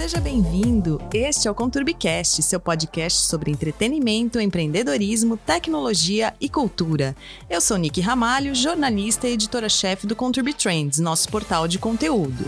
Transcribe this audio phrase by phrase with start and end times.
[0.00, 0.98] seja bem-vindo.
[1.12, 7.14] Este é o Conturbicast, seu podcast sobre entretenimento, empreendedorismo, tecnologia e cultura.
[7.50, 12.46] Eu sou Nick Ramalho, jornalista e editora-chefe do Conturbi Trends, nosso portal de conteúdo.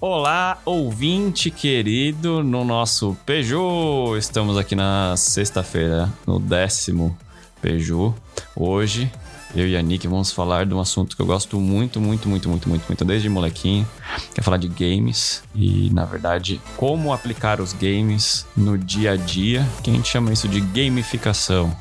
[0.00, 4.16] Olá, ouvinte querido, no nosso Peugeot.
[4.16, 7.14] Estamos aqui na sexta-feira, no décimo
[7.60, 8.14] Peugeot.
[8.56, 9.12] Hoje,
[9.54, 12.48] eu e a Nick vamos falar de um assunto que eu gosto muito, muito, muito,
[12.48, 13.86] muito, muito, muito, desde molequinho,
[14.34, 19.16] que é falar de games e, na verdade, como aplicar os games no dia a
[19.16, 21.74] dia, que a gente chama isso de gamificação.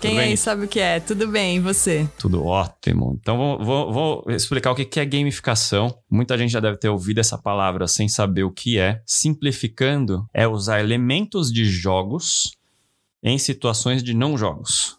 [0.00, 1.00] Quem aí sabe o que é?
[1.00, 2.06] Tudo bem, e você?
[2.18, 3.18] Tudo ótimo.
[3.18, 5.96] Então vou, vou, vou, explicar o que é gamificação.
[6.10, 9.00] Muita gente já deve ter ouvido essa palavra sem saber o que é.
[9.06, 12.50] Simplificando, é usar elementos de jogos
[13.22, 14.98] em situações de não jogos.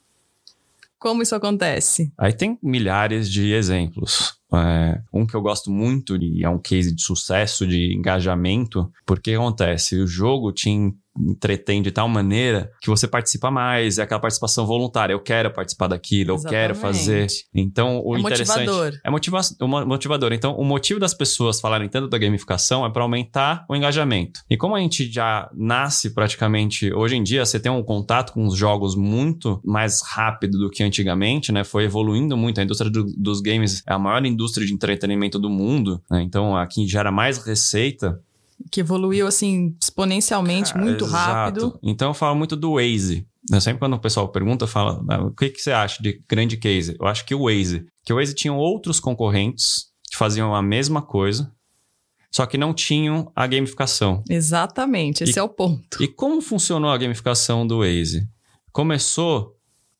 [1.05, 2.11] Como isso acontece?
[2.17, 4.39] Aí tem milhares de exemplos.
[4.51, 9.33] É, um que eu gosto muito e é um case de sucesso, de engajamento, porque
[9.35, 10.01] acontece?
[10.01, 15.13] O jogo tinha entretém de tal maneira que você participa mais, é aquela participação voluntária.
[15.13, 16.59] Eu quero participar daquilo, eu Exatamente.
[16.59, 17.27] quero fazer.
[17.53, 18.99] Então, o é interessante motivador.
[19.03, 19.39] é motiva
[19.85, 20.33] motivador.
[20.33, 24.41] Então, o motivo das pessoas falarem tanto da gamificação é para aumentar o engajamento.
[24.49, 28.45] E como a gente já nasce praticamente hoje em dia, você tem um contato com
[28.45, 31.63] os jogos muito mais rápido do que antigamente, né?
[31.63, 32.59] Foi evoluindo muito.
[32.59, 36.21] A indústria do, dos games é a maior indústria de entretenimento do mundo, né?
[36.21, 38.19] Então, aqui gera mais receita
[38.71, 41.31] que evoluiu assim exponencialmente, Cara, muito exato.
[41.31, 41.79] rápido.
[41.83, 43.27] Então eu falo muito do Waze.
[43.51, 46.57] Eu sempre quando o pessoal pergunta, fala, ah, o que, que você acha de grande
[46.57, 46.95] case?
[46.99, 47.85] Eu acho que o Waze.
[48.03, 51.51] Que o Waze tinha outros concorrentes que faziam a mesma coisa,
[52.31, 54.23] só que não tinham a gamificação.
[54.29, 56.01] Exatamente, esse e, é o ponto.
[56.03, 58.27] E como funcionou a gamificação do Waze?
[58.71, 59.55] Começou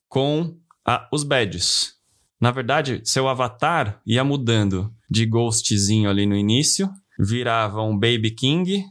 [0.10, 1.96] com a, os badges.
[2.40, 8.86] Na verdade, seu avatar ia mudando de ghostzinho ali no início virava um Baby King,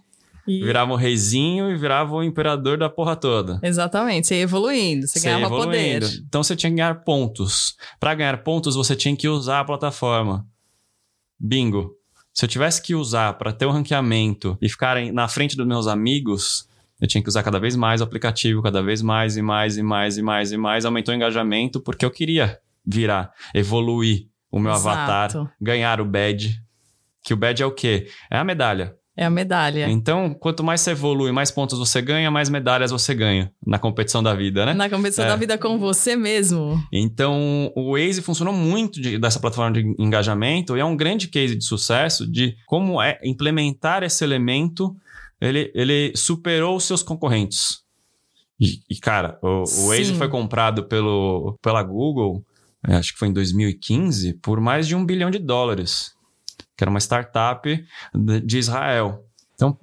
[0.46, 0.62] e...
[0.62, 3.58] Virava um reizinho e virava o imperador da porra toda.
[3.62, 6.06] Exatamente, você ia evoluindo, você, você ganhava evoluindo.
[6.06, 6.22] poder.
[6.26, 7.76] Então você tinha que ganhar pontos.
[7.98, 10.46] Para ganhar pontos, você tinha que usar a plataforma.
[11.40, 11.92] Bingo.
[12.32, 15.66] Se eu tivesse que usar para ter o um ranqueamento e ficar na frente dos
[15.66, 16.68] meus amigos,
[17.00, 19.82] eu tinha que usar cada vez mais o aplicativo, cada vez mais e mais e
[19.82, 20.84] mais e mais e mais.
[20.84, 24.88] Aumentou o engajamento porque eu queria virar, evoluir o meu Exato.
[24.98, 26.63] avatar, ganhar o badge.
[27.24, 28.06] Que o badge é o quê?
[28.30, 28.94] É a medalha.
[29.16, 29.88] É a medalha.
[29.88, 34.20] Então, quanto mais você evolui, mais pontos você ganha, mais medalhas você ganha na competição
[34.20, 34.74] da vida, né?
[34.74, 35.28] Na competição é.
[35.28, 36.82] da vida com você mesmo.
[36.92, 41.54] Então, o Waze funcionou muito de, dessa plataforma de engajamento e é um grande case
[41.54, 44.94] de sucesso de como é implementar esse elemento.
[45.40, 47.84] Ele, ele superou os seus concorrentes.
[48.58, 52.44] E, e cara, o, o Waze foi comprado pelo, pela Google,
[52.82, 56.14] acho que foi em 2015, por mais de um bilhão de dólares
[56.76, 57.84] que era uma startup
[58.44, 59.24] de Israel.
[59.54, 59.78] Então,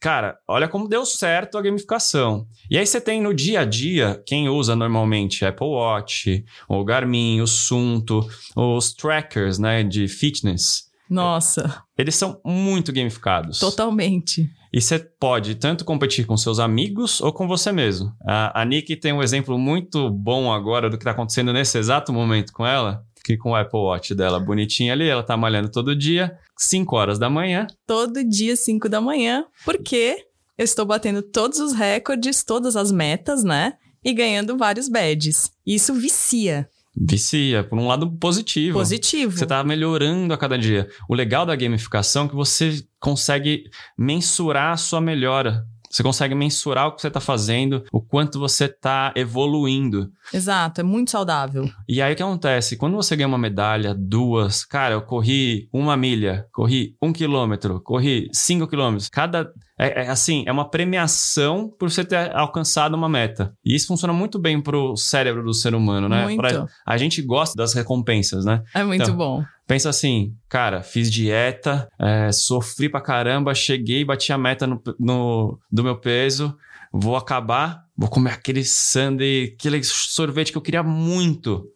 [0.00, 2.46] cara, olha como deu certo a gamificação.
[2.70, 7.40] E aí você tem no dia a dia, quem usa normalmente Apple Watch, o Garmin,
[7.40, 10.86] o Sunto, os trackers, né, de fitness.
[11.08, 11.82] Nossa.
[11.96, 13.60] Eles são muito gamificados.
[13.60, 14.50] Totalmente.
[14.72, 18.12] E você pode tanto competir com seus amigos ou com você mesmo.
[18.26, 22.12] A, a Nick tem um exemplo muito bom agora do que está acontecendo nesse exato
[22.12, 25.96] momento com ela, que com o Apple Watch dela bonitinha ali, ela tá malhando todo
[25.96, 27.66] dia, 5 horas da manhã.
[27.84, 30.26] Todo dia, 5 da manhã, porque
[30.56, 33.72] eu estou batendo todos os recordes, todas as metas, né?
[34.04, 35.50] E ganhando vários badges.
[35.66, 36.68] Isso vicia.
[36.96, 38.78] Vicia, por um lado positivo.
[38.78, 39.36] Positivo.
[39.36, 40.88] Você tá melhorando a cada dia.
[41.08, 43.64] O legal da gamificação é que você consegue
[43.98, 45.66] mensurar a sua melhora.
[45.96, 50.12] Você consegue mensurar o que você está fazendo, o quanto você está evoluindo.
[50.30, 51.70] Exato, é muito saudável.
[51.88, 52.76] E aí o que acontece?
[52.76, 58.28] Quando você ganha uma medalha, duas, cara, eu corri uma milha, corri um quilômetro, corri
[58.30, 59.08] cinco quilômetros.
[59.08, 63.54] Cada é, é, assim, é uma premiação por você ter alcançado uma meta.
[63.64, 66.22] E isso funciona muito bem pro cérebro do ser humano, né?
[66.24, 66.38] Muito.
[66.38, 68.62] Pra, a gente gosta das recompensas, né?
[68.74, 69.44] É muito então, bom.
[69.66, 75.58] Pensa assim, cara, fiz dieta, é, sofri pra caramba, cheguei, bati a meta no, no,
[75.70, 76.56] do meu peso,
[76.90, 81.68] vou acabar, vou comer aquele sundae, aquele sorvete que eu queria muito.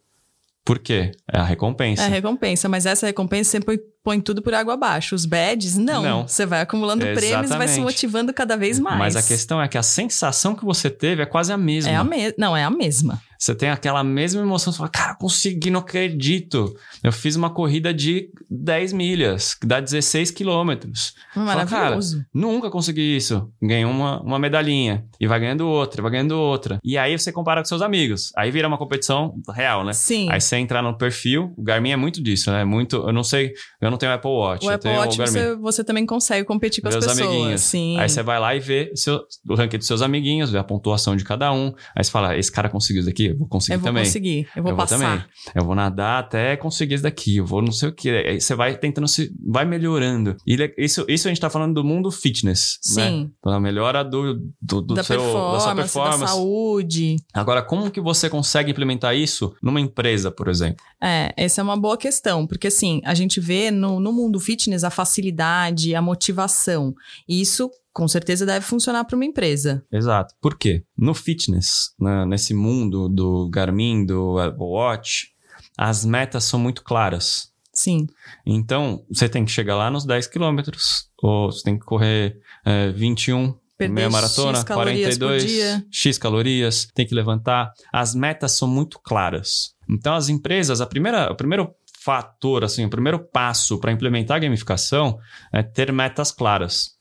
[0.63, 1.11] Por quê?
[1.31, 2.03] É a recompensa.
[2.03, 5.15] É a recompensa, mas essa recompensa sempre põe tudo por água abaixo.
[5.15, 6.01] Os badges, não.
[6.01, 6.27] não.
[6.27, 7.29] Você vai acumulando Exatamente.
[7.29, 8.97] prêmios e vai se motivando cada vez mais.
[8.97, 11.91] Mas a questão é que a sensação que você teve é quase a mesma.
[11.91, 12.33] É a me...
[12.37, 13.21] Não, é a mesma.
[13.37, 16.75] você tem aquela mesma emoção, você fala, cara, consegui, não acredito.
[17.03, 21.13] Eu fiz uma corrida de 10 milhas, que dá 16 quilômetros.
[21.35, 22.17] Maravilhoso.
[22.17, 23.51] Fala, nunca consegui isso.
[23.61, 25.05] Ganhei uma, uma medalhinha.
[25.19, 26.79] E vai ganhando outra, vai ganhando outra.
[26.83, 28.31] E aí você compara com seus amigos.
[28.35, 29.93] Aí vira uma competição real, né?
[29.93, 30.27] Sim.
[30.31, 32.63] Aí você entra no perfil, o Garmin é muito disso, né?
[32.63, 34.65] Muito, eu não sei, eu não tenho Apple Watch.
[34.65, 37.19] O eu Apple tenho Watch você, você também consegue competir com Ver as pessoas.
[37.19, 37.61] amiguinhos.
[37.61, 37.99] Sim.
[37.99, 41.15] Aí você vai lá e vê seu, o ranking dos seus amiguinhos, vê a pontuação
[41.15, 41.73] de cada um.
[41.95, 44.03] Aí você fala, esse cara conseguiu isso daqui, eu vou conseguir eu vou também.
[44.03, 44.97] conseguir, eu vou eu passar.
[44.97, 45.25] vou também.
[45.55, 48.09] Eu vou nadar até conseguir isso daqui, eu vou não sei o que.
[48.09, 49.31] Aí você vai tentando se.
[49.47, 50.35] vai melhorando.
[50.47, 52.79] E isso, isso a gente tá falando do mundo fitness.
[52.95, 53.09] Né?
[53.09, 53.31] Sim.
[53.39, 56.19] Então, a melhora do, do, do da, seu, performance, da sua performance.
[56.21, 57.15] da saúde.
[57.33, 60.83] Agora, como que você consegue implementar isso numa empresa, por exemplo?
[61.01, 64.83] É, essa é uma boa questão, porque assim, a gente vê no, no mundo fitness
[64.83, 66.93] a facilidade, a motivação.
[67.27, 69.83] E isso, com certeza, deve funcionar para uma empresa.
[69.91, 70.33] Exato.
[70.39, 70.83] Por quê?
[70.97, 71.93] No fitness,
[72.27, 75.31] nesse mundo do Garmin, do Apple Watch,
[75.77, 77.51] as metas são muito claras.
[77.73, 78.05] Sim.
[78.45, 82.91] Então, você tem que chegar lá nos 10 quilômetros, ou você tem que correr é,
[82.91, 85.85] 21, Perder meia maratona, X calorias por 42, dia.
[85.89, 87.71] X calorias, tem que levantar.
[87.91, 89.73] As metas são muito claras.
[89.89, 94.39] Então, as empresas, a primeira, o primeiro fator, assim, o primeiro passo para implementar a
[94.39, 95.19] gamificação
[95.53, 96.91] é ter metas claras.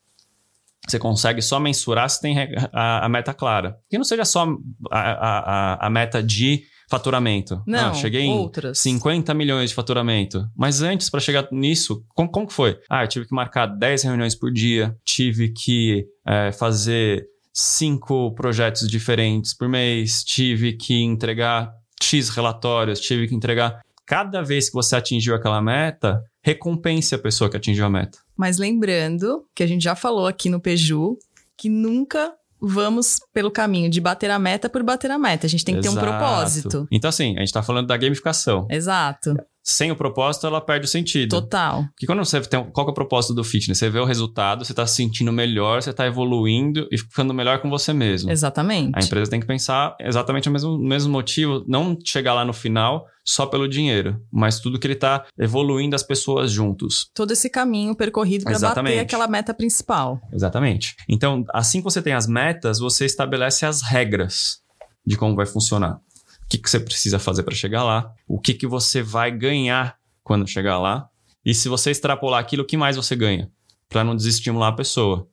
[0.86, 2.36] Você consegue só mensurar se tem
[2.72, 3.76] a, a meta clara.
[3.88, 4.46] Que não seja só
[4.90, 7.62] a, a, a- meta de faturamento.
[7.66, 8.78] Não, Ah, cheguei em outras.
[8.80, 10.48] 50 milhões de faturamento.
[10.56, 12.78] Mas antes, para chegar nisso, como, como que foi?
[12.88, 18.88] Ah, eu tive que marcar 10 reuniões por dia, tive que é, fazer cinco projetos
[18.88, 21.72] diferentes por mês, tive que entregar
[22.02, 23.80] X relatórios, tive que entregar.
[24.10, 28.18] Cada vez que você atingiu aquela meta, recompense a pessoa que atingiu a meta.
[28.36, 31.16] Mas lembrando que a gente já falou aqui no Peju
[31.56, 35.46] que nunca vamos pelo caminho de bater a meta por bater a meta.
[35.46, 36.06] A gente tem que ter um Exato.
[36.08, 36.88] propósito.
[36.90, 38.66] Então, assim, a gente tá falando da gamificação.
[38.68, 39.36] Exato.
[39.62, 41.28] Sem o propósito, ela perde o sentido.
[41.28, 41.84] Total.
[41.90, 42.64] Porque quando você tem.
[42.70, 43.78] Qual que é o propósito do fitness?
[43.78, 47.60] Você vê o resultado, você tá se sentindo melhor, você tá evoluindo e ficando melhor
[47.60, 48.30] com você mesmo.
[48.30, 48.98] Exatamente.
[48.98, 53.06] A empresa tem que pensar exatamente o mesmo, mesmo motivo, não chegar lá no final
[53.24, 57.10] só pelo dinheiro, mas tudo que ele tá evoluindo as pessoas juntos.
[57.14, 60.20] Todo esse caminho percorrido para bater aquela meta principal.
[60.32, 60.96] Exatamente.
[61.08, 64.60] Então, assim que você tem as metas, você estabelece as regras
[65.06, 66.00] de como vai funcionar.
[66.50, 69.96] O que, que você precisa fazer para chegar lá, o que, que você vai ganhar
[70.24, 71.08] quando chegar lá,
[71.44, 73.48] e se você extrapolar aquilo, o que mais você ganha,
[73.88, 75.28] para não desestimular a pessoa.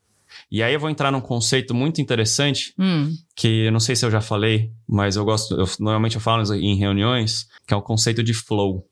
[0.52, 4.06] E aí eu vou entrar num conceito muito interessante, Hum, que eu não sei se
[4.06, 7.82] eu já falei, mas eu gosto, eu- normalmente eu falo em reuniões, que é o
[7.82, 8.86] conceito de flow.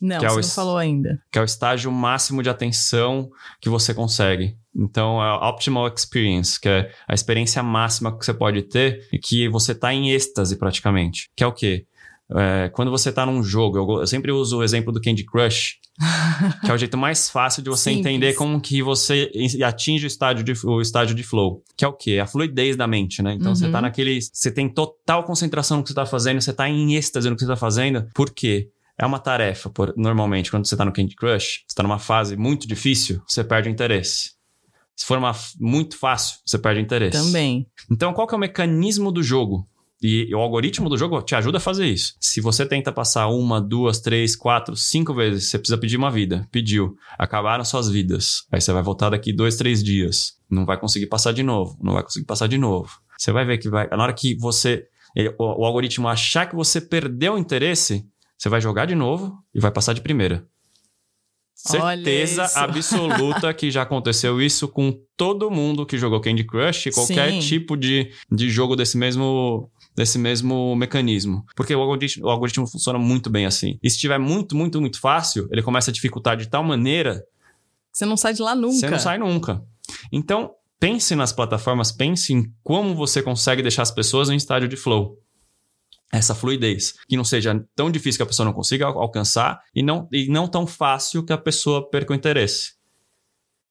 [0.00, 1.18] Não, Que é você o não falou ainda.
[1.32, 3.28] que é o estágio máximo de atenção
[3.60, 4.56] que você consegue.
[4.76, 9.18] Então, é a Optimal Experience, que é a experiência máxima que você pode ter e
[9.18, 11.28] que você está em êxtase praticamente.
[11.36, 11.84] Que é o quê?
[12.30, 15.76] É, quando você está num jogo, eu, eu sempre uso o exemplo do Candy Crush,
[16.62, 18.06] que é o jeito mais fácil de você Simples.
[18.06, 21.62] entender como que você in- atinge o estágio, de, o estágio de flow.
[21.76, 22.18] Que é o quê?
[22.22, 23.32] A fluidez da mente, né?
[23.32, 23.72] Então, você Uhum.
[23.72, 24.20] tá naquele...
[24.20, 27.40] Você tem total concentração no que você está fazendo, você está em êxtase no que
[27.40, 28.06] você está fazendo.
[28.14, 28.68] Por quê?
[28.98, 32.36] É uma tarefa, por- normalmente, quando você tá no Candy Crush, você tá numa fase
[32.36, 34.32] muito difícil, você perde o interesse.
[34.96, 37.16] Se for uma muito fácil, você perde o interesse.
[37.16, 37.66] Também.
[37.90, 39.68] Então, qual que é o mecanismo do jogo?
[40.02, 42.14] E o algoritmo do jogo te ajuda a fazer isso.
[42.20, 46.46] Se você tenta passar uma, duas, três, quatro, cinco vezes, você precisa pedir uma vida.
[46.52, 46.96] Pediu.
[47.18, 48.44] Acabaram suas vidas.
[48.52, 50.34] Aí você vai voltar daqui dois, três dias.
[50.50, 51.76] Não vai conseguir passar de novo.
[51.82, 52.90] Não vai conseguir passar de novo.
[53.16, 53.88] Você vai ver que vai.
[53.88, 54.84] Na hora que você.
[55.16, 58.06] ele- o, o algoritmo achar que você perdeu o interesse,
[58.38, 60.46] você vai jogar de novo e vai passar de primeira.
[61.54, 67.32] Certeza absoluta que já aconteceu isso com todo mundo que jogou Candy Crush e qualquer
[67.32, 67.40] Sim.
[67.40, 71.44] tipo de, de jogo desse mesmo, desse mesmo mecanismo.
[71.56, 73.76] Porque o algoritmo, o algoritmo funciona muito bem assim.
[73.82, 77.24] E se estiver muito, muito, muito fácil, ele começa a dificultar de tal maneira
[77.92, 78.74] Você não sai de lá nunca.
[78.78, 79.60] você não sai nunca.
[80.12, 84.76] Então, pense nas plataformas, pense em como você consegue deixar as pessoas em estágio de
[84.76, 85.18] flow.
[86.12, 86.94] Essa fluidez.
[87.08, 90.28] Que não seja tão difícil que a pessoa não consiga al- alcançar e não, e
[90.28, 92.72] não tão fácil que a pessoa perca o interesse.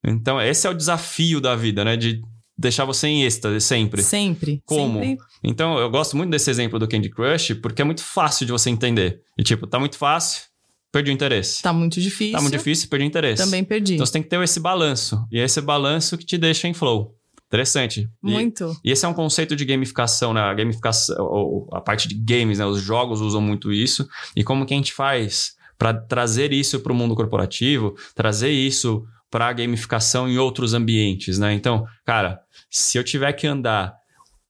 [0.05, 1.97] Então, esse é o desafio da vida, né?
[1.97, 2.21] De
[2.57, 4.01] deixar você em êxtase sempre.
[4.03, 4.61] Sempre.
[4.65, 4.99] Como?
[5.01, 5.25] Sempre.
[5.43, 8.69] Então, eu gosto muito desse exemplo do Candy Crush porque é muito fácil de você
[8.69, 9.21] entender.
[9.37, 10.43] E tipo, tá muito fácil,
[10.91, 11.61] perdi o interesse.
[11.61, 12.33] Tá muito difícil.
[12.33, 13.43] Tá muito difícil, perdi o interesse.
[13.43, 13.95] Também perdi.
[13.95, 15.19] Então você tem que ter esse balanço.
[15.31, 17.16] E é esse balanço que te deixa em flow.
[17.47, 18.09] Interessante.
[18.23, 18.75] E- Muito.
[18.83, 20.41] E, esse é um conceito de gamificação, né?
[20.41, 22.65] A gamificação, ou a parte de games, né?
[22.65, 24.07] Os jogos usam muito isso.
[24.35, 29.05] E como que a gente faz para trazer isso para o mundo corporativo, trazer isso
[29.29, 31.53] para a gamificação em outros ambientes, né?
[31.53, 32.39] Então, cara,
[32.69, 33.93] se eu tiver que andar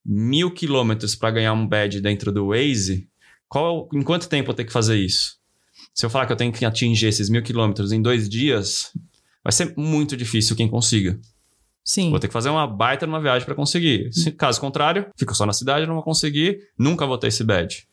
[0.05, 3.07] mil quilômetros para ganhar um badge dentro do Waze,
[3.47, 5.35] qual, em quanto tempo eu tenho que fazer isso?
[5.93, 8.91] Se eu falar que eu tenho que atingir esses mil quilômetros em dois dias,
[9.43, 11.19] vai ser muito difícil quem consiga.
[11.87, 12.09] Sim.
[12.09, 14.11] Vou ter que fazer uma baita numa viagem para conseguir.
[14.11, 17.87] Se, caso contrário, fico só na cidade, não vou conseguir, nunca vou ter esse badge.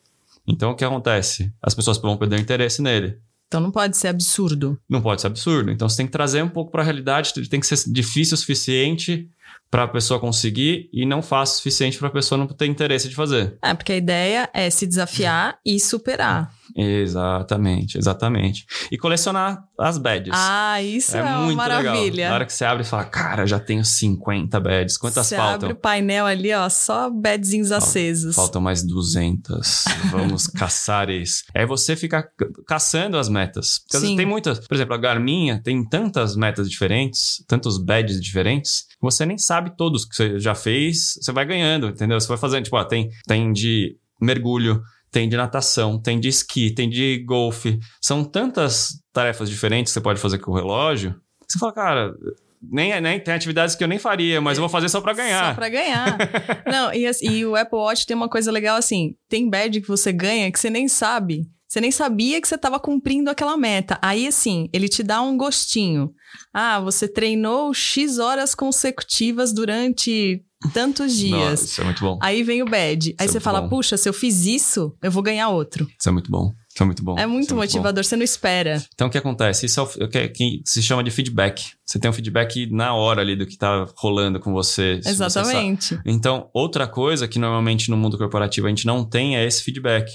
[0.45, 1.49] Então o que acontece?
[1.61, 3.17] As pessoas vão perder interesse nele.
[3.47, 4.77] Então não pode ser absurdo.
[4.89, 5.71] Não pode ser absurdo.
[5.71, 8.37] Então você tem que trazer um pouco para a realidade, tem que ser difícil o
[8.37, 9.29] suficiente
[9.69, 13.09] para a pessoa conseguir e não fácil o suficiente para a pessoa não ter interesse
[13.09, 13.57] de fazer.
[13.61, 16.49] É, porque a ideia é se desafiar e superar.
[16.75, 18.65] Exatamente, exatamente.
[18.91, 20.33] E colecionar as badges.
[20.33, 22.11] Ah, isso é, é uma maravilha.
[22.11, 22.29] Legal.
[22.29, 24.97] Na hora que você abre e fala, cara, já tenho 50 badges.
[24.97, 25.59] Quantas você faltam?
[25.59, 28.35] Você abre o painel ali, ó, só badzinhos acesos.
[28.35, 29.85] Faltam mais 200.
[30.11, 31.43] Vamos caçar isso.
[31.53, 32.27] Aí você fica
[32.67, 33.79] caçando as metas.
[33.79, 34.15] Porque Sim.
[34.15, 34.59] tem muitas.
[34.59, 40.05] Por exemplo, a Garminha tem tantas metas diferentes, tantos badges diferentes, você nem sabe todos
[40.05, 41.13] que você já fez.
[41.21, 42.19] Você vai ganhando, entendeu?
[42.19, 44.81] Você vai fazendo, tipo, ó, tem, tem de mergulho,
[45.11, 47.79] tem de natação, tem de esqui, tem de golfe.
[48.01, 51.15] São tantas tarefas diferentes que você pode fazer com o relógio.
[51.47, 52.13] Você fala, cara,
[52.61, 55.49] nem, nem tem atividades que eu nem faria, mas eu vou fazer só para ganhar.
[55.49, 56.17] Só para ganhar.
[56.65, 60.11] Não, e, e, o Apple Watch tem uma coisa legal assim: tem badge que você
[60.11, 61.47] ganha que você nem sabe.
[61.75, 63.99] Você nem sabia que você estava cumprindo aquela meta.
[64.01, 66.13] Aí, assim, ele te dá um gostinho.
[66.53, 70.41] Ah, você treinou X horas consecutivas durante
[70.73, 71.33] tantos dias.
[71.33, 72.17] Nossa, isso é muito bom.
[72.21, 73.09] Aí vem o badge.
[73.09, 73.67] Isso Aí é você fala, bom.
[73.67, 75.85] puxa, se eu fiz isso, eu vou ganhar outro.
[75.99, 76.53] Isso é muito bom.
[76.73, 77.17] Isso é muito bom.
[77.17, 78.81] É muito é motivador, muito você não espera.
[78.93, 79.65] Então, o que acontece?
[79.65, 81.71] Isso é o que se chama de feedback.
[81.85, 84.99] Você tem um feedback na hora ali do que está rolando com você.
[85.05, 85.95] Exatamente.
[85.95, 89.61] Você então, outra coisa que normalmente no mundo corporativo a gente não tem é esse
[89.61, 90.09] feedback.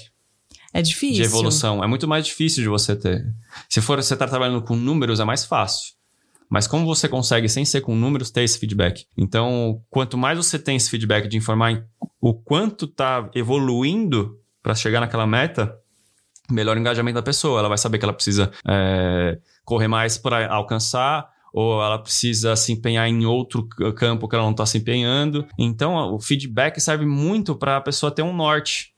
[0.73, 1.15] É difícil.
[1.15, 1.83] De evolução.
[1.83, 3.25] É muito mais difícil de você ter.
[3.69, 5.93] Se for você estar tá trabalhando com números, é mais fácil.
[6.49, 9.05] Mas como você consegue, sem ser com números, ter esse feedback?
[9.17, 11.85] Então, quanto mais você tem esse feedback de informar
[12.19, 15.73] o quanto está evoluindo para chegar naquela meta,
[16.49, 17.59] melhor o engajamento da pessoa.
[17.59, 22.71] Ela vai saber que ela precisa é, correr mais para alcançar ou ela precisa se
[22.71, 25.45] empenhar em outro campo que ela não está se empenhando.
[25.57, 28.90] Então, o feedback serve muito para a pessoa ter um norte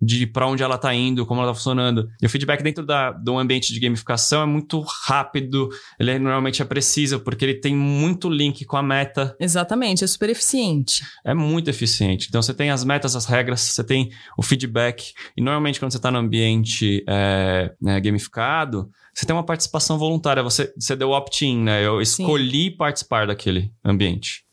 [0.00, 2.08] de para onde ela está indo, como ela está funcionando.
[2.22, 6.64] E o feedback dentro da, do ambiente de gamificação é muito rápido, ele normalmente é
[6.64, 9.36] preciso, porque ele tem muito link com a meta.
[9.38, 11.02] Exatamente, é super eficiente.
[11.24, 12.26] É muito eficiente.
[12.28, 15.98] Então você tem as metas, as regras, você tem o feedback, e normalmente quando você
[15.98, 21.62] está no ambiente é, é, gamificado, você tem uma participação voluntária, você, você deu opt-in,
[21.62, 21.84] né?
[21.84, 22.76] Eu escolhi Sim.
[22.76, 24.44] participar daquele ambiente.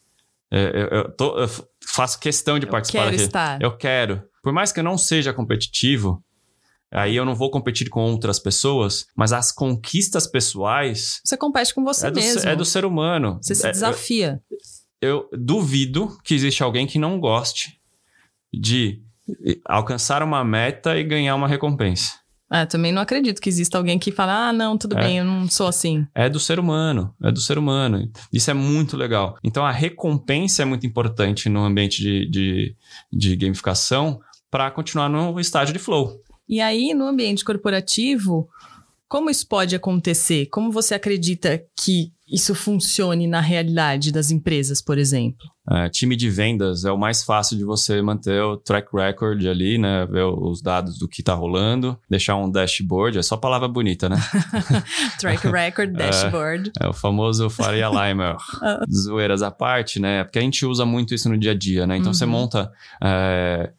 [0.51, 1.49] É, eu, eu, tô, eu,
[1.85, 3.27] faço questão de eu participar quero daquele.
[3.27, 3.61] Estar.
[3.61, 4.23] Eu quero.
[4.47, 6.23] Por mais que eu não seja competitivo,
[6.89, 11.19] aí eu não vou competir com outras pessoas, mas as conquistas pessoais.
[11.21, 12.49] Você compete com você é do, mesmo.
[12.49, 13.39] É do ser humano.
[13.41, 14.41] Você se desafia.
[15.01, 17.77] Eu, eu duvido que existe alguém que não goste
[18.53, 19.03] de
[19.65, 22.13] alcançar uma meta e ganhar uma recompensa.
[22.49, 25.01] É, também não acredito que exista alguém que fala, ah, não, tudo é.
[25.01, 26.07] bem, eu não sou assim.
[26.15, 28.09] É do ser humano, é do ser humano.
[28.31, 29.37] Isso é muito legal.
[29.43, 32.75] Então a recompensa é muito importante no ambiente de, de,
[33.11, 36.21] de gamificação, para continuar no estágio de flow.
[36.47, 38.47] E aí, no ambiente corporativo,
[39.07, 40.47] como isso pode acontecer?
[40.47, 45.47] Como você acredita que isso funcione na realidade das empresas, por exemplo?
[45.69, 49.77] É, time de vendas é o mais fácil de você manter o track record ali,
[49.77, 50.05] né?
[50.05, 54.17] Ver os dados do que está rolando, deixar um dashboard, é só palavra bonita, né?
[55.19, 56.71] track record, dashboard.
[56.81, 58.35] É, é o famoso Faria Limer.
[58.93, 60.25] Zoeiras à parte, né?
[60.25, 61.95] Porque a gente usa muito isso no dia a dia, né?
[61.95, 62.13] Então uhum.
[62.13, 63.71] você monta é,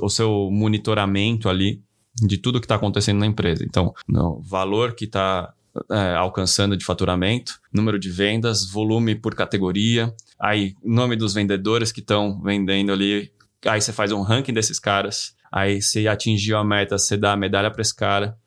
[0.00, 1.82] o seu monitoramento ali
[2.20, 3.64] de tudo que está acontecendo na empresa.
[3.64, 5.52] Então, no valor que está
[5.90, 12.00] é, alcançando de faturamento, número de vendas, volume por categoria, aí nome dos vendedores que
[12.00, 13.30] estão vendendo ali,
[13.66, 17.36] aí você faz um ranking desses caras, aí se atingiu a meta, você dá a
[17.36, 18.38] medalha para esse cara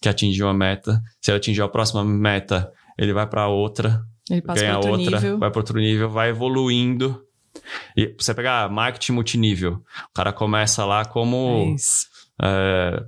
[0.00, 4.42] que atingiu a meta, se ele atingiu a próxima meta, ele vai para outra, ele
[4.42, 5.38] passa ganha outra, nível.
[5.38, 7.24] vai para outro nível, vai evoluindo
[7.96, 11.74] e você pegar marketing multinível, o cara começa lá como
[12.42, 13.04] é,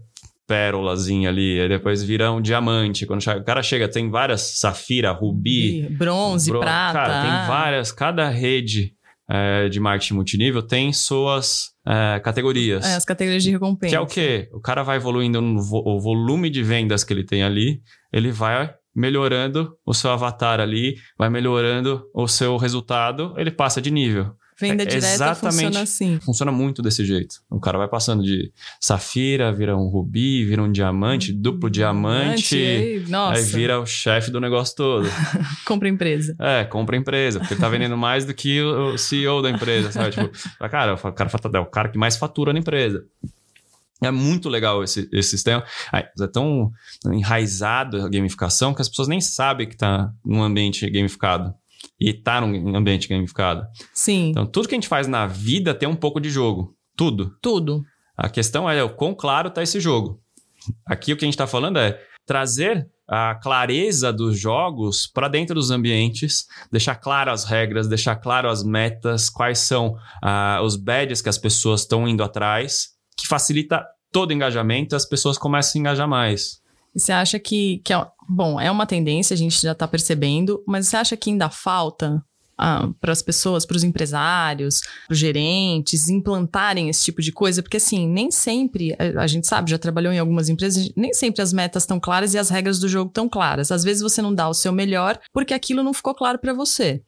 [0.46, 3.06] pérolazinha ali, depois vira um diamante.
[3.06, 6.98] Quando o cara chega, tem várias safira, rubi, bronze, bron prata.
[6.98, 8.94] Cara, tem várias, cada rede
[9.28, 12.84] é, de marketing multinível tem suas é, categorias.
[12.84, 13.90] É, as categorias de recompensa.
[13.90, 14.48] Que é o quê?
[14.52, 17.80] O cara vai evoluindo no vo o volume de vendas que ele tem ali,
[18.12, 23.90] ele vai melhorando o seu avatar ali, vai melhorando o seu resultado, ele passa de
[23.90, 24.34] nível.
[24.58, 25.64] Venda É direta exatamente.
[25.64, 26.20] funciona assim.
[26.20, 27.40] Funciona muito desse jeito.
[27.50, 32.54] O cara vai passando de safira, vira um rubi, vira um diamante, duplo diamante.
[32.56, 35.08] aí, nossa, Aí vira o chefe do negócio todo.
[35.66, 36.36] compra empresa.
[36.38, 40.10] É, compra empresa, porque ele tá vendendo mais do que o CEO da empresa, sabe?
[40.12, 40.30] Tipo,
[40.70, 43.04] cara, o cara é o cara que mais fatura na empresa.
[44.02, 45.64] É muito legal esse, esse sistema.
[45.92, 46.70] É tão
[47.06, 51.54] enraizado a gamificação que as pessoas nem sabem que tá num ambiente gamificado.
[52.00, 53.66] E tá num ambiente gamificado.
[53.92, 56.74] Sim, Então, tudo que a gente faz na vida tem um pouco de jogo.
[56.96, 57.36] Tudo.
[57.40, 57.82] tudo.
[58.16, 60.20] A questão é o quão claro está esse jogo.
[60.86, 65.54] Aqui o que a gente está falando é trazer a clareza dos jogos para dentro
[65.54, 71.20] dos ambientes, deixar claro as regras, deixar claro as metas, quais são ah, os badges
[71.20, 75.78] que as pessoas estão indo atrás, que facilita todo engajamento as pessoas começam a se
[75.78, 76.60] engajar mais.
[76.94, 80.62] E você acha que, que é, bom, é uma tendência, a gente já está percebendo,
[80.66, 82.22] mas você acha que ainda falta
[83.00, 87.62] para as pessoas, para os empresários, para os gerentes implantarem esse tipo de coisa?
[87.62, 91.42] Porque assim, nem sempre, a, a gente sabe, já trabalhou em algumas empresas, nem sempre
[91.42, 93.72] as metas estão claras e as regras do jogo estão claras.
[93.72, 97.02] Às vezes você não dá o seu melhor porque aquilo não ficou claro para você.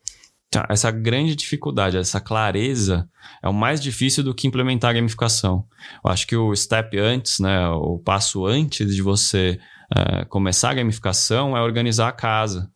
[0.51, 3.09] Tá, Essa grande dificuldade, essa clareza,
[3.43, 5.67] é o mais difícil do que implementar a gamificação.
[6.05, 9.59] Eu acho que o step antes, né, o passo antes de você
[9.95, 12.71] eh, começar a gamificação é organizar a casa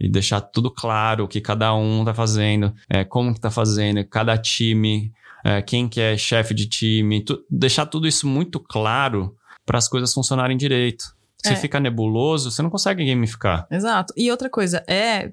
[0.00, 4.02] e deixar tudo claro o que cada um está fazendo, eh, como que está fazendo,
[4.08, 5.12] cada time,
[5.44, 9.88] eh, quem que é chefe de time, tu- deixar tudo isso muito claro para as
[9.88, 11.04] coisas funcionarem direito.
[11.44, 11.56] Se É.
[11.56, 13.66] fica nebuloso, você não consegue gamificar.
[13.70, 14.14] Exato.
[14.16, 15.30] E outra coisa, é,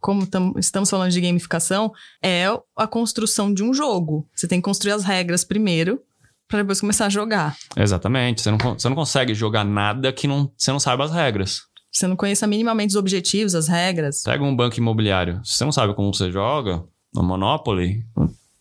[0.00, 2.44] como tam- estamos falando de gamificação, é
[2.76, 4.28] a construção de um jogo.
[4.34, 6.00] Você tem que construir as regras primeiro,
[6.46, 7.56] para depois começar a jogar.
[7.76, 8.42] Exatamente.
[8.42, 11.62] Você não, você não consegue jogar nada que não, você não saiba as regras.
[11.90, 15.40] Você não conheça minimamente os objetivos, as regras, Pega um banco imobiliário.
[15.44, 18.04] Se você não sabe como você joga, no Monopoly,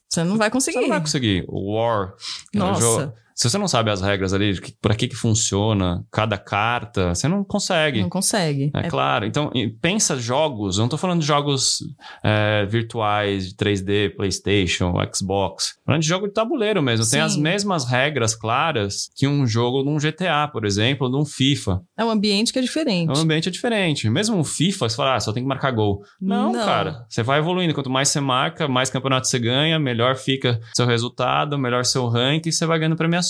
[0.09, 0.77] você não vai conseguir.
[0.77, 1.45] você não vai conseguir.
[1.49, 2.13] O War.
[2.53, 3.13] Nossa.
[3.37, 4.73] Se você não sabe as regras ali, de que-
[5.07, 8.01] que funciona cada carta, você não consegue.
[8.01, 8.71] Não consegue.
[8.73, 9.27] É, É- claro.
[9.27, 10.77] Então, pensa jogos.
[10.77, 11.77] Eu não tô falando de jogos
[12.23, 15.75] é, virtuais, de 3D, PlayStation, Xbox.
[15.85, 17.05] Falando de jogo de tabuleiro mesmo.
[17.05, 17.25] Tem Sim.
[17.25, 21.81] as mesmas regras claras que um jogo num GTA, por exemplo, ou num FIFA.
[21.95, 23.09] é um ambiente que é diferente.
[23.11, 24.09] O ambiente é diferente.
[24.09, 26.01] Mesmo um FIFA, você fala, ah, só tem que marcar gol.
[26.19, 26.65] Não, Não.
[26.65, 27.05] cara.
[27.07, 27.73] Você vai evoluindo.
[27.75, 32.49] Quanto mais você marca, mais campeonato você ganha, melhor fica seu resultado, melhor seu ranking
[32.49, 33.26] e você vai ganhando premiações.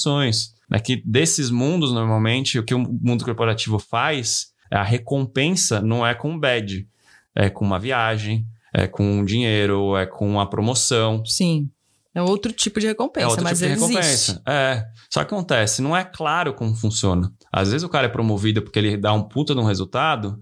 [0.71, 6.13] É que desses mundos, normalmente, o que o mundo corporativo faz, a recompensa não é
[6.13, 6.88] com badge.
[7.33, 11.23] É com uma viagem, é com dinheiro, é com uma promoção.
[11.25, 11.69] Sim.
[12.13, 14.31] É outro tipo de recompensa, É outro mas tipo de existe.
[14.31, 14.41] recompensa.
[14.47, 14.86] É.
[15.07, 17.31] Só que acontece, não é claro como funciona.
[17.51, 20.41] Às vezes o cara é promovido porque ele dá um puta de um resultado,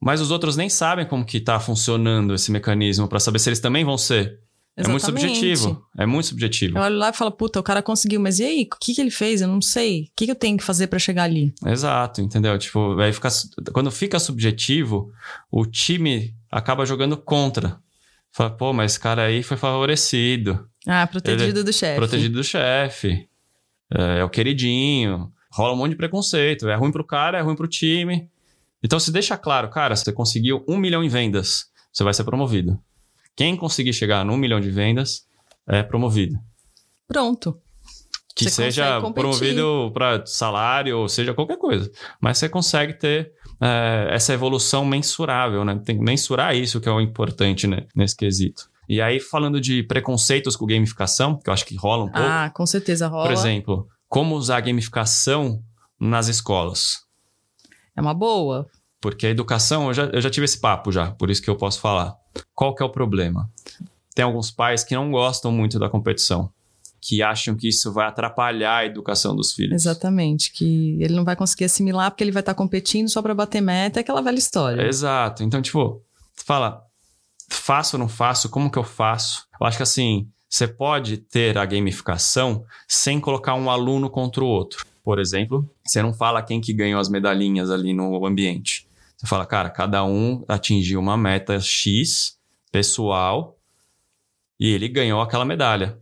[0.00, 3.60] mas os outros nem sabem como que tá funcionando esse mecanismo para saber se eles
[3.60, 4.40] também vão ser.
[4.76, 5.34] É muito Exatamente.
[5.34, 5.86] subjetivo.
[5.96, 6.78] É muito subjetivo.
[6.78, 8.68] Eu olho lá e falo, puta, o cara conseguiu, mas e aí?
[8.72, 9.40] O que, que ele fez?
[9.40, 10.02] Eu não sei.
[10.02, 11.54] O que, que eu tenho que fazer para chegar ali?
[11.64, 12.58] Exato, entendeu?
[12.58, 13.28] Tipo, aí fica,
[13.72, 15.12] quando fica subjetivo,
[15.48, 17.78] o time acaba jogando contra.
[18.32, 20.68] Fala, pô, mas esse cara aí foi favorecido.
[20.84, 21.96] Ah, protegido do chefe.
[21.96, 23.28] protegido do chefe.
[23.96, 25.32] É, é o queridinho.
[25.52, 26.68] Rola um monte de preconceito.
[26.68, 28.28] É ruim pro cara, é ruim pro time.
[28.82, 32.78] Então, se deixa claro, cara, você conseguiu um milhão em vendas, você vai ser promovido.
[33.36, 35.26] Quem conseguir chegar no um milhão de vendas
[35.68, 36.36] é promovido.
[37.06, 37.60] Pronto.
[38.34, 41.90] Que Você seja promovido para salário, ou seja, qualquer coisa.
[42.20, 45.80] Mas você consegue ter é, essa evolução mensurável, né?
[45.84, 48.68] Tem que mensurar isso que é o importante né, nesse quesito.
[48.88, 52.26] E aí, falando de preconceitos com gamificação, que eu acho que rola um pouco.
[52.26, 53.24] Ah, com certeza rola.
[53.24, 55.62] Por exemplo, como usar gamificação
[55.98, 57.04] nas escolas?
[57.96, 58.66] É uma boa.
[59.00, 61.56] Porque a educação, eu já, eu já tive esse papo já, por isso que eu
[61.56, 62.14] posso falar.
[62.54, 63.50] Qual que é o problema?
[64.14, 66.50] Tem alguns pais que não gostam muito da competição,
[67.00, 69.74] que acham que isso vai atrapalhar a educação dos filhos.
[69.74, 70.52] Exatamente.
[70.52, 74.00] Que ele não vai conseguir assimilar porque ele vai estar competindo só para bater meta.
[74.00, 74.82] É aquela velha história.
[74.82, 75.42] Exato.
[75.42, 76.84] Então, tipo, fala,
[77.48, 78.48] faço ou não faço?
[78.48, 79.46] Como que eu faço?
[79.60, 84.46] Eu acho que assim, você pode ter a gamificação sem colocar um aluno contra o
[84.46, 84.86] outro.
[85.02, 88.86] Por exemplo, você não fala quem que ganhou as medalhinhas ali no ambiente.
[89.24, 92.36] Você fala, cara, cada um atingiu uma meta X
[92.70, 93.56] pessoal
[94.60, 95.98] e ele ganhou aquela medalha.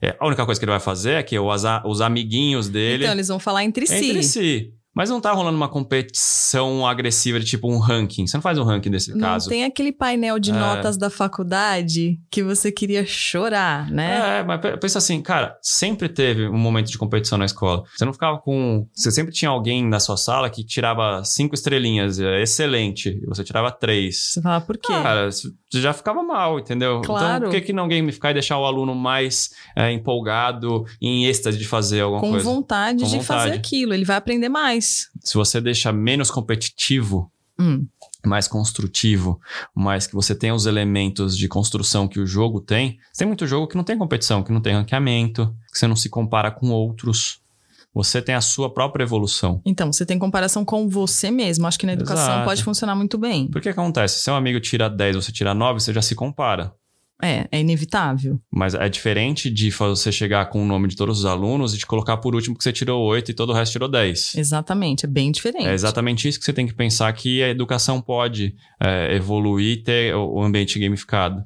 [0.00, 3.04] É, a única coisa que ele vai fazer é que os, a- os amiguinhos dele
[3.04, 3.94] Então, eles vão falar entre si.
[3.94, 4.74] entre si.
[4.94, 8.26] Mas não tá rolando uma competição agressiva de tipo um ranking.
[8.26, 9.48] Você não faz um ranking nesse Não caso.
[9.48, 10.54] tem aquele painel de É.
[10.54, 14.40] notas da faculdade que você queria chorar, né?
[14.40, 17.82] É, mas pe- pensa assim, cara, sempre teve um momento de competição na escola.
[17.96, 18.86] Você não ficava com.
[18.94, 23.42] Você sempre tinha alguém na sua sala que tirava cinco estrelinhas, é, excelente, e você
[23.42, 24.32] tirava três.
[24.32, 24.92] Você fala, por quê?
[24.92, 25.48] Cara, você
[25.80, 27.00] já ficava mal, entendeu?
[27.02, 27.36] Claro.
[27.36, 31.56] Então, por que, que não gamificar e deixar o aluno mais é, empolgado, em êxtase
[31.58, 32.44] de fazer alguma com coisa?
[32.44, 33.58] vontade Com de fazer vontade.
[33.58, 34.81] aquilo, ele vai aprender mais.
[34.82, 37.86] Se você deixa menos competitivo, Hum,
[38.24, 39.40] mais construtivo,
[39.74, 42.98] mas que você tenha os elementos de construção que o jogo tem.
[43.16, 46.08] Tem muito jogo que não tem competição, que não tem ranqueamento, que você não se
[46.08, 47.40] compara com outros.
[47.94, 49.60] Você tem a sua própria evolução.
[49.66, 51.66] Então, você tem comparação com você mesmo.
[51.66, 52.44] Acho que na educação Exato.
[52.46, 53.48] pode funcionar muito bem.
[53.48, 54.16] Por que acontece?
[54.16, 56.72] Se seu amigo tira 10, você tira 9, você já se compara.
[57.22, 58.40] É, é inevitável.
[58.50, 61.86] Mas é diferente de você chegar com o nome de todos os alunos e te
[61.86, 64.34] colocar por último que você tirou 8 e todo o resto tirou 10.
[64.34, 65.66] Exatamente, é bem diferente.
[65.66, 69.82] É exatamente isso que você tem que pensar que a educação pode é, evoluir e
[69.82, 71.44] ter o o ambiente gamificado.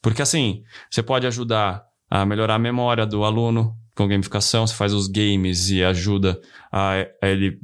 [0.00, 4.92] Porque assim, você pode ajudar a melhorar a memória do aluno com gamificação, você faz
[4.92, 6.38] os games e ajuda
[6.70, 7.58] a, a ele...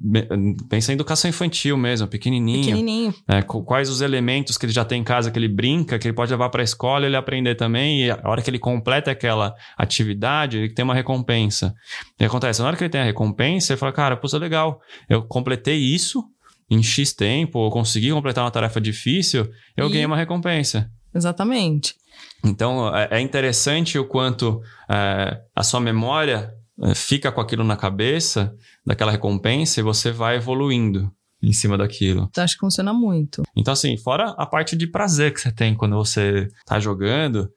[0.70, 2.60] Pensa em educação infantil mesmo, pequenininho.
[2.64, 3.14] Pequenininho.
[3.28, 3.42] né?
[3.42, 6.14] Qu- Quais os elementos que ele já tem em casa que ele brinca, que ele
[6.14, 8.04] pode levar para a escola e ele aprender também.
[8.06, 11.74] E a hora que ele completa aquela atividade, ele tem uma recompensa.
[12.18, 12.60] E acontece?
[12.62, 14.80] Na hora que ele tem a recompensa, ele fala: Cara, é legal.
[15.08, 16.24] Eu completei isso
[16.70, 20.90] em X tempo, ou consegui completar uma tarefa difícil, eu E- ganhei uma recompensa.
[21.14, 21.94] Exatamente.
[22.44, 27.76] Então, é é interessante o quanto é, a sua memória é, fica com aquilo na
[27.76, 28.54] cabeça,
[28.84, 32.26] daquela recompensa, e você vai evoluindo em cima daquilo.
[32.30, 33.42] Então, acho que funciona muito.
[33.56, 37.48] Então, assim, fora a parte de prazer que você tem quando você tá jogando,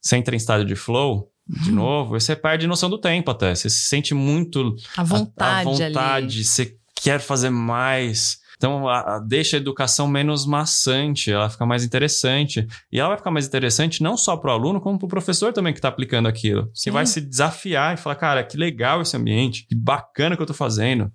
[0.00, 1.74] você entra em estado de flow, de Uhum.
[1.76, 3.52] novo, você perde noção do tempo até.
[3.54, 6.44] Você se sente muito A vontade, a, a vontade, ali.
[6.44, 8.38] você quer fazer mais.
[8.62, 12.64] Então, a- a- deixa a educação menos maçante, ela fica mais interessante.
[12.92, 15.52] E ela vai ficar mais interessante não só para o aluno, como para o professor
[15.52, 16.70] também que está aplicando aquilo.
[16.72, 16.90] Você Sim.
[16.92, 20.54] vai se desafiar e falar, cara, que legal esse ambiente, que bacana que eu tô
[20.54, 21.10] fazendo.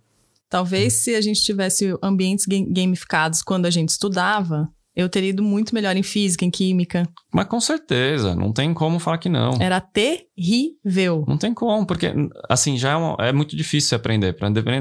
[0.49, 5.43] Talvez se a gente tivesse ambientes ga- gamificados quando a gente estudava, eu teria ido
[5.43, 7.07] muito melhor em física, em química.
[7.31, 9.51] Mas com certeza, não tem como falar que não.
[9.61, 11.23] Era terrível.
[11.27, 12.11] Não tem como, porque,
[12.49, 14.35] assim, já é, uma- é muito difícil aprender.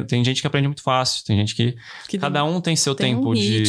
[0.09, 1.74] Tem gente que aprende muito fácil, tem gente que.
[2.09, 3.62] Que Cada um tem seu tem tempo um de,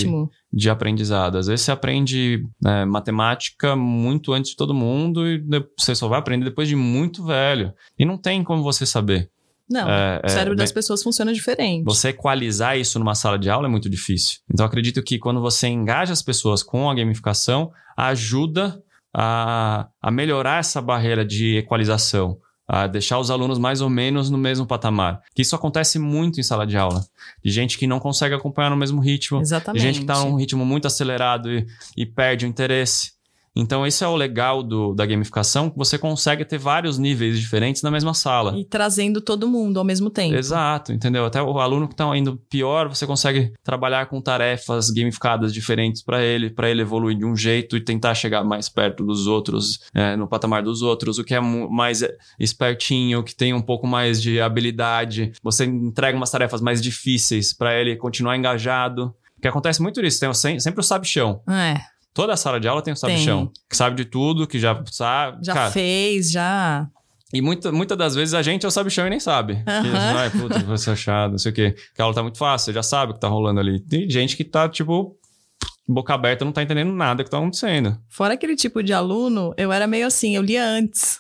[0.53, 1.38] de aprendizado.
[1.38, 5.43] Às vezes você aprende né, matemática muito antes de todo mundo e
[5.77, 7.73] você só vai aprender depois de muito velho.
[7.99, 9.29] E não tem como você saber.
[9.69, 11.84] Não, É, o cérebro é, das pessoas funciona diferente.
[11.84, 14.39] Você equalizar isso numa sala de aula é muito difícil.
[14.51, 18.82] Então, eu acredito que quando você engaja as pessoas com a gamificação, ajuda
[19.13, 24.38] a, a melhorar essa barreira de equalização, a deixar os alunos mais ou menos no
[24.38, 25.21] mesmo patamar.
[25.34, 27.03] Que isso acontece muito em sala de aula.
[27.43, 29.82] De gente que não consegue acompanhar no mesmo ritmo, de Exatamente.
[29.82, 33.16] gente que está num ritmo muito acelerado e, e perde o interesse.
[33.59, 37.81] Então, esse é o legal do, da gamificação, que você consegue ter vários níveis diferentes
[37.81, 38.57] na mesma sala.
[38.57, 40.35] E trazendo todo mundo ao mesmo tempo.
[40.35, 41.25] Exato, entendeu?
[41.25, 46.23] Até o aluno que está indo pior, você consegue trabalhar com tarefas gamificadas diferentes para
[46.23, 50.15] ele, para ele evoluir de um jeito e tentar chegar mais perto dos outros, é,
[50.15, 51.17] no patamar dos outros.
[51.17, 52.03] O que é mais
[52.39, 57.79] espertinho, que tem um pouco mais de habilidade, você entrega umas tarefas mais difíceis para
[57.79, 59.13] ele continuar engajado.
[59.35, 61.41] Porque acontece muito isso, tem sempre o sabichão.
[61.47, 61.79] É,
[62.17, 65.45] Toda sala de aula tem o sabichão, que sabe de tudo, que já sabe.
[65.45, 66.89] já cara, fez, já.
[67.32, 69.62] e muita, muitas das vezes a gente é o sabichão e nem sabe.
[69.67, 70.17] Aham.
[70.17, 71.75] Ai, puta, vai ser chato, não sei o quê.
[71.93, 73.80] Que a aula tá muito fácil, você já sabe o que tá rolando ali.
[73.80, 75.15] Tem gente que tá, tipo,
[75.88, 77.95] boca aberta, não tá entendendo nada que tá acontecendo.
[78.10, 81.19] Fora aquele tipo de aluno, eu era meio assim, eu lia antes.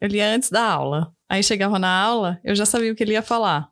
[0.00, 1.12] Eu lia antes da aula.
[1.28, 3.68] Aí chegava na aula, eu já sabia o que ele ia falar.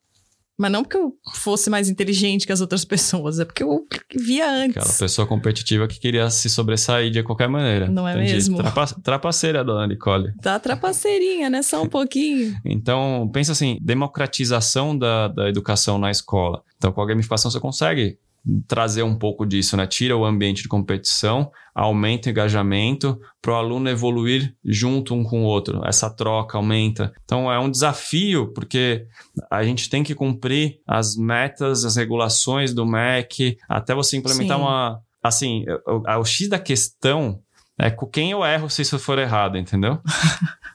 [0.58, 4.50] Mas não porque eu fosse mais inteligente que as outras pessoas, é porque eu via
[4.50, 4.76] antes.
[4.76, 7.88] Aquela pessoa competitiva que queria se sobressair de qualquer maneira.
[7.88, 8.34] Não é Entendi.
[8.34, 8.56] mesmo?
[8.58, 10.32] Trapa, trapaceira, dona Nicole.
[10.40, 11.62] Tá trapaceirinha, né?
[11.62, 12.52] Só um pouquinho.
[12.64, 16.62] Então, pensa assim, democratização da, da educação na escola.
[16.76, 18.18] Então, com a gamificação você consegue
[18.66, 19.86] trazer um pouco disso, né?
[19.86, 25.42] Tira o ambiente de competição, aumenta o engajamento para o aluno evoluir junto um com
[25.42, 25.80] o outro.
[25.86, 27.12] Essa troca aumenta.
[27.24, 29.06] Então, é um desafio, porque
[29.50, 34.62] a gente tem que cumprir as metas, as regulações do MEC, até você implementar Sim.
[34.64, 35.00] uma...
[35.22, 37.40] Assim, o, o X da questão
[37.78, 40.00] é com quem eu erro se isso for errado, entendeu?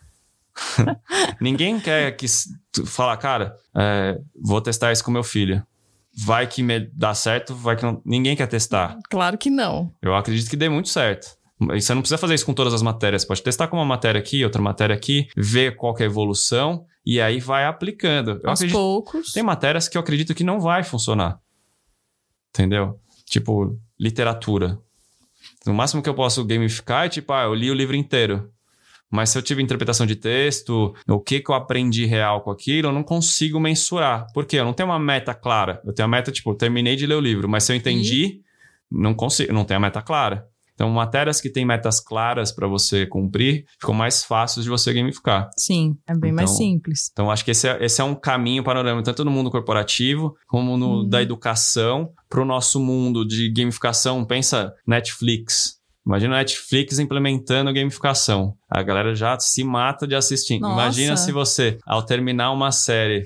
[1.40, 5.64] Ninguém quer que s- tu fala, cara, é, vou testar isso com meu filho.
[6.26, 8.02] Vai que me dá certo, vai que não.
[8.06, 8.98] Ninguém quer testar.
[9.10, 9.94] Claro que não.
[10.02, 11.38] Eu acredito que dê muito certo.
[11.74, 13.24] E você não precisa fazer isso com todas as matérias.
[13.24, 16.86] Você pode testar com uma matéria aqui, outra matéria aqui, ver qual é a evolução
[17.06, 18.40] e aí vai aplicando.
[18.44, 19.32] Eu Aos acredito, poucos.
[19.32, 21.40] Tem matérias que eu acredito que não vai funcionar.
[22.50, 23.00] Entendeu?
[23.26, 24.80] Tipo, literatura.
[25.66, 28.52] O máximo que eu posso gamificar é tipo, ah, eu li o livro inteiro.
[29.10, 32.90] Mas se eu tive interpretação de texto, o que, que eu aprendi real com aquilo,
[32.90, 34.28] eu não consigo mensurar.
[34.34, 34.58] Por quê?
[34.58, 35.82] Eu não tenho uma meta clara.
[35.86, 38.26] Eu tenho a meta, tipo, eu terminei de ler o livro, mas se eu entendi,
[38.26, 38.42] e?
[38.92, 40.48] não consigo, não tenho a meta clara.
[40.78, 45.50] Então, matérias que têm metas claras para você cumprir ficam mais fáceis de você gamificar.
[45.58, 47.10] Sim, é bem então, mais simples.
[47.12, 50.78] Então, acho que esse é, esse é um caminho panorâmico, tanto no mundo corporativo, como
[50.78, 51.10] no hum.
[51.10, 54.24] da educação, para o nosso mundo de gamificação.
[54.24, 55.77] Pensa Netflix.
[56.08, 58.54] Imagina a Netflix implementando gamificação.
[58.70, 60.58] A galera já se mata de assistir.
[60.58, 60.74] Nossa.
[60.74, 63.26] Imagina se você, ao terminar uma série,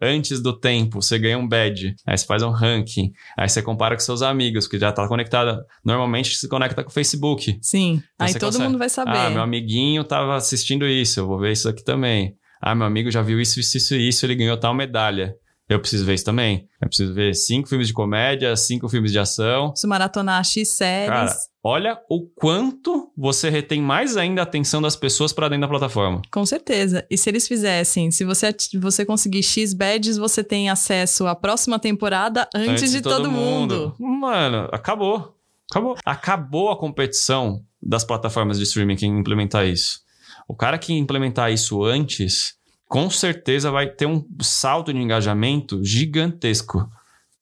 [0.00, 3.94] antes do tempo, você ganha um badge, aí você faz um ranking, aí você compara
[3.94, 5.62] com seus amigos, que já tá conectado.
[5.84, 7.58] Normalmente se conecta com o Facebook.
[7.60, 8.02] Sim.
[8.14, 9.18] Então aí todo consegue, mundo vai saber.
[9.18, 12.34] Ah, meu amiguinho tava assistindo isso, eu vou ver isso aqui também.
[12.62, 15.36] Ah, meu amigo já viu isso, isso, isso, isso, ele ganhou tal medalha.
[15.68, 16.68] Eu preciso ver isso também.
[16.80, 19.74] Eu preciso ver cinco filmes de comédia, cinco filmes de ação.
[19.74, 21.08] Se maratonar X séries.
[21.08, 25.68] Cara, olha o quanto você retém mais ainda a atenção das pessoas para dentro da
[25.68, 26.22] plataforma.
[26.30, 27.04] Com certeza.
[27.10, 31.80] E se eles fizessem, se você, você conseguir X badges, você tem acesso à próxima
[31.80, 33.96] temporada antes, antes de, de, todo, todo mundo.
[33.98, 34.20] mundo.
[34.20, 35.36] Mano, acabou.
[35.68, 35.96] Acabou.
[36.04, 40.00] Acabou a competição das plataformas de streaming que implementar isso.
[40.46, 42.54] O cara que implementar isso antes
[42.88, 46.88] com certeza vai ter um salto de engajamento gigantesco.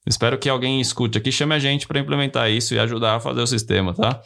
[0.07, 3.41] Espero que alguém escute aqui, chame a gente para implementar isso e ajudar a fazer
[3.41, 4.21] o sistema, tá?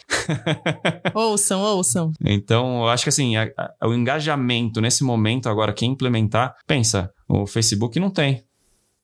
[1.15, 2.13] ouçam, ouçam.
[2.25, 3.49] Então, eu acho que assim, a,
[3.81, 8.43] a, o engajamento nesse momento, agora, quem implementar, pensa, o Facebook não tem.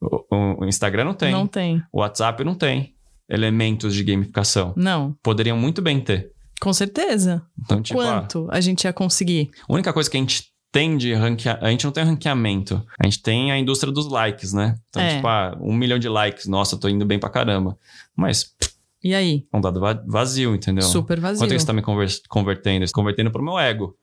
[0.01, 1.33] O, o Instagram não tem.
[1.33, 1.81] Não tem.
[1.93, 2.95] O WhatsApp não tem
[3.29, 4.75] elementos de gamificação.
[4.77, 5.17] Não.
[5.23, 6.33] Poderiam muito bem ter.
[6.61, 7.43] Com certeza.
[7.59, 9.51] Então, tipo, Quanto ah, a gente ia conseguir?
[9.69, 11.65] A única coisa que a gente tem de ranqueamento.
[11.65, 12.85] A gente não tem ranqueamento.
[12.99, 14.75] A gente tem a indústria dos likes, né?
[14.89, 15.15] Então, é.
[15.15, 16.47] tipo, ah, um milhão de likes.
[16.47, 17.79] Nossa, tô indo bem pra caramba.
[18.17, 18.53] Mas.
[19.01, 19.47] E aí?
[19.53, 20.83] É um dado vazio, entendeu?
[20.83, 21.39] Super vazio.
[21.39, 22.85] Quanto isso tá me convertendo?
[22.93, 23.97] Convertendo pro meu ego.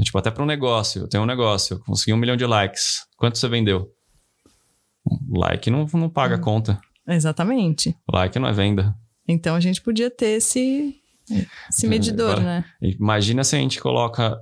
[0.00, 1.02] Tipo, até para um negócio.
[1.02, 3.06] Eu tenho um negócio, eu consegui um milhão de likes.
[3.18, 3.92] Quanto você vendeu?
[5.28, 6.40] Like não, não paga a hum.
[6.40, 6.80] conta.
[7.06, 7.94] Exatamente.
[8.10, 8.96] Like não é venda.
[9.28, 10.96] Então a gente podia ter esse,
[11.68, 12.64] esse medidor, Agora, né?
[12.80, 14.40] Imagina se a gente coloca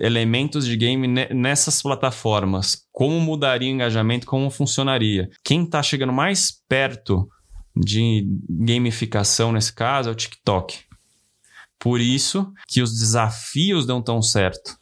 [0.00, 2.86] elementos de game nessas plataformas.
[2.92, 5.28] Como mudaria o engajamento, como funcionaria?
[5.44, 7.28] Quem está chegando mais perto
[7.76, 10.80] de gamificação nesse caso é o TikTok.
[11.78, 14.76] Por isso que os desafios dão tão certo.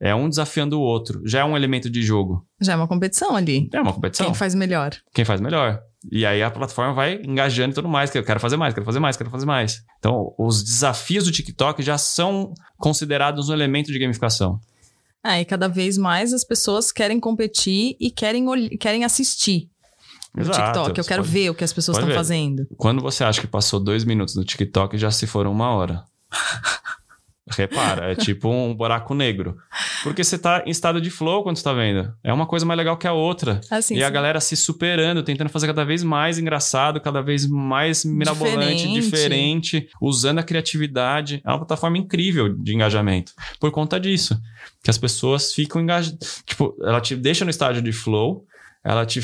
[0.00, 1.20] É um desafiando o outro.
[1.26, 2.46] Já é um elemento de jogo.
[2.60, 3.68] Já é uma competição ali.
[3.72, 4.26] É uma competição.
[4.26, 4.92] Quem faz melhor.
[5.12, 5.82] Quem faz melhor.
[6.10, 8.86] E aí a plataforma vai engajando e tudo mais, que eu quero fazer mais, quero
[8.86, 9.82] fazer mais, quero fazer mais.
[9.98, 14.60] Então, os desafios do TikTok já são considerados um elemento de gamificação.
[15.22, 18.46] Ah, e cada vez mais as pessoas querem competir e querem,
[18.78, 19.68] querem assistir.
[20.34, 22.66] No TikTok, eu quero pode, ver o que as pessoas estão fazendo.
[22.76, 26.04] Quando você acha que passou dois minutos no TikTok, já se foram uma hora.
[27.50, 29.56] Repara, é tipo um buraco negro.
[30.02, 32.12] Porque você tá em estado de flow quando você tá vendo.
[32.22, 33.60] É uma coisa mais legal que a outra.
[33.70, 34.02] Assim, e sim.
[34.02, 39.00] a galera se superando, tentando fazer cada vez mais engraçado, cada vez mais mirabolante, diferente.
[39.00, 41.40] diferente, usando a criatividade.
[41.44, 43.32] É uma plataforma incrível de engajamento.
[43.58, 44.38] Por conta disso.
[44.82, 46.42] Que as pessoas ficam engajadas.
[46.46, 48.44] Tipo, ela te deixa no estágio de flow,
[48.84, 49.20] ela te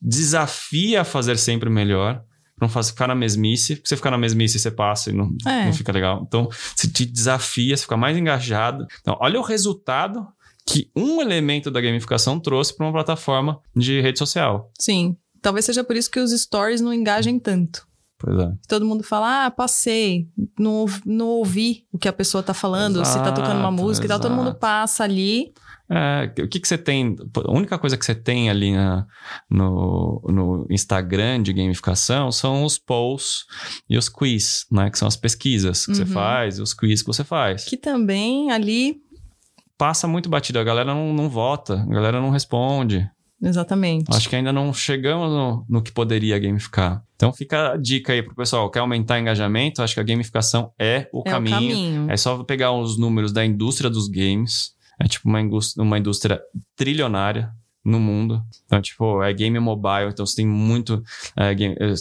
[0.00, 2.22] desafia a fazer sempre melhor
[2.60, 3.76] não faz, ficar na mesmice.
[3.76, 5.66] Porque você ficar na mesmice, você passa e não, é.
[5.66, 6.24] não fica legal.
[6.26, 8.86] Então, se te desafia, você fica mais engajado.
[9.00, 10.26] Então, olha o resultado
[10.66, 14.70] que um elemento da gamificação trouxe para uma plataforma de rede social.
[14.78, 15.16] Sim.
[15.42, 17.88] Talvez seja por isso que os stories não engajem tanto.
[18.18, 18.52] Pois é.
[18.68, 23.18] Todo mundo fala, ah, passei, não, não ouvi o que a pessoa tá falando, exato,
[23.18, 24.20] se tá tocando uma música exato.
[24.20, 25.54] e tal, todo mundo passa ali.
[25.92, 27.16] É, o que, que você tem?
[27.44, 29.04] A única coisa que você tem ali na,
[29.50, 33.44] no, no Instagram de gamificação são os polls
[33.88, 34.88] e os quiz, né?
[34.88, 35.96] Que são as pesquisas que uhum.
[35.96, 37.64] você faz e os quiz que você faz.
[37.64, 38.98] Que também ali.
[39.76, 43.10] Passa muito batido, a galera não, não vota, a galera não responde.
[43.42, 44.14] Exatamente.
[44.14, 47.02] Acho que ainda não chegamos no, no que poderia gamificar.
[47.16, 49.82] Então fica a dica aí pro pessoal, quer aumentar engajamento?
[49.82, 51.56] Acho que a gamificação é o, é caminho.
[51.56, 52.10] o caminho.
[52.10, 56.40] É só pegar os números da indústria dos games é tipo uma indústria, uma indústria
[56.76, 57.50] trilionária
[57.84, 58.42] no mundo.
[58.66, 61.02] Então, tipo, é game mobile, então você tem muito
[61.34, 61.94] é, game, é,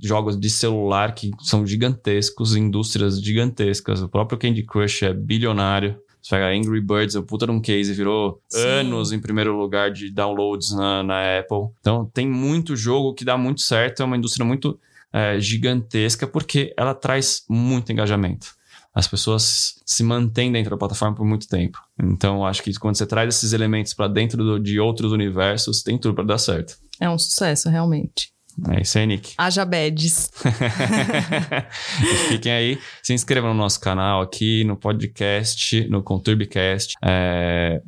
[0.00, 4.00] jogos de celular que são gigantescos, indústrias gigantescas.
[4.00, 5.98] O próprio Candy Crush é bilionário.
[6.22, 8.66] Você pega Angry Birds, o puta de um case, virou Sim.
[8.66, 11.68] anos em primeiro lugar de downloads na, na Apple.
[11.80, 14.78] Então, tem muito jogo que dá muito certo, é uma indústria muito
[15.12, 18.54] é, gigantesca porque ela traz muito engajamento.
[18.94, 21.78] As pessoas se mantêm dentro da plataforma por muito tempo.
[22.00, 25.98] Então, acho que quando você traz esses elementos para dentro do, de outros universos, tem
[25.98, 26.76] tudo para dar certo.
[27.00, 28.32] É um sucesso, realmente.
[28.70, 29.34] É isso aí, Nick.
[29.36, 30.30] Haja badges.
[32.28, 36.94] fiquem aí, se inscrevam no nosso canal aqui, no podcast, no Conturbicast.
[37.02, 37.82] É,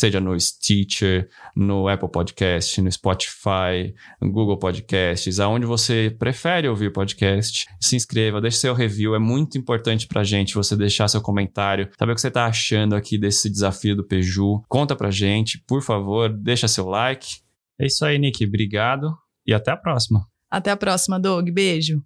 [0.00, 6.92] seja no Stitcher, no Apple Podcast, no Spotify, no Google Podcasts, aonde você prefere ouvir
[6.92, 7.66] podcast.
[7.78, 12.12] Se inscreva, deixe seu review, é muito importante pra gente você deixar seu comentário, saber
[12.12, 14.62] o que você tá achando aqui desse desafio do Peju.
[14.68, 17.40] Conta pra gente, por favor, deixa seu like.
[17.78, 19.14] É isso aí, Nick, obrigado
[19.46, 20.26] e até a próxima.
[20.50, 21.50] Até a próxima, Doug.
[21.50, 22.02] Beijo.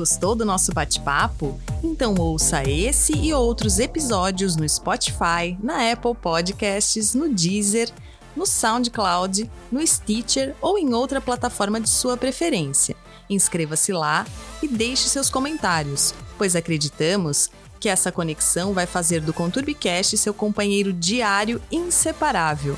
[0.00, 1.60] Gostou do nosso bate-papo?
[1.84, 7.90] Então ouça esse e outros episódios no Spotify, na Apple Podcasts, no Deezer,
[8.34, 12.96] no SoundCloud, no Stitcher ou em outra plataforma de sua preferência.
[13.28, 14.26] Inscreva-se lá
[14.62, 20.94] e deixe seus comentários, pois acreditamos que essa conexão vai fazer do Conturbicast seu companheiro
[20.94, 22.74] diário inseparável.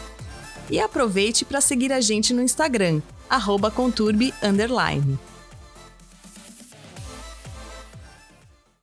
[0.69, 5.32] E aproveite para seguir a gente no Instagram, arroba conturbe__.